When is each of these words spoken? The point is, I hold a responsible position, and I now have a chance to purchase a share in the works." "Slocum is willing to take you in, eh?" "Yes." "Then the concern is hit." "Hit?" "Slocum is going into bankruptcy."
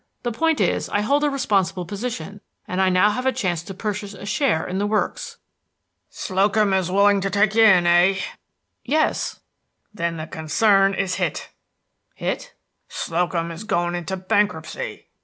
The 0.23 0.31
point 0.31 0.59
is, 0.59 0.89
I 0.89 1.01
hold 1.01 1.23
a 1.23 1.29
responsible 1.29 1.85
position, 1.85 2.41
and 2.67 2.81
I 2.81 2.89
now 2.89 3.11
have 3.11 3.27
a 3.27 3.31
chance 3.31 3.61
to 3.61 3.73
purchase 3.75 4.15
a 4.15 4.25
share 4.25 4.65
in 4.65 4.79
the 4.79 4.87
works." 4.87 5.37
"Slocum 6.09 6.73
is 6.73 6.89
willing 6.89 7.21
to 7.21 7.29
take 7.29 7.53
you 7.53 7.63
in, 7.65 7.85
eh?" 7.85 8.15
"Yes." 8.83 9.41
"Then 9.93 10.17
the 10.17 10.25
concern 10.25 10.95
is 10.95 11.17
hit." 11.21 11.49
"Hit?" 12.15 12.53
"Slocum 12.89 13.51
is 13.51 13.63
going 13.63 13.93
into 13.93 14.17
bankruptcy." 14.17 15.09